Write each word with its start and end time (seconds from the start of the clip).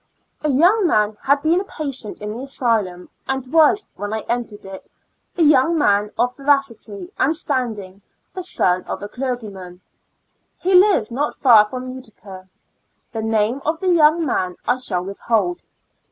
A 0.41 0.49
young 0.49 0.87
man 0.87 1.15
had 1.21 1.43
been 1.43 1.61
a 1.61 1.63
patient 1.63 2.21
in 2.21 2.31
the 2.31 2.39
asylum, 2.39 3.11
and 3.27 3.45
was, 3.53 3.85
when 3.97 4.13
I 4.15 4.21
entered 4.21 4.65
it, 4.65 4.89
a 5.37 5.43
young 5.43 5.77
man 5.77 6.09
of 6.17 6.35
veracity 6.35 7.11
and 7.19 7.37
standing, 7.37 8.01
the 8.33 8.41
son 8.41 8.83
of 8.85 9.03
a 9.03 9.07
clergyman; 9.07 9.79
he 10.59 10.73
lives 10.73 11.11
not 11.11 11.35
far 11.35 11.67
from 11.67 11.91
Utica. 11.93 12.49
The 13.11 13.21
name 13.21 13.61
of 13.63 13.79
the 13.79 13.89
young 13.93 14.25
man 14.25 14.55
I 14.67 14.77
shall 14.79 15.03
withhold. 15.03 15.61